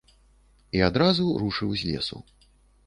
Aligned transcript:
І 0.79 0.81
адразу 0.89 1.29
рушыў 1.43 1.69
з 1.85 1.93
лесу. 1.93 2.17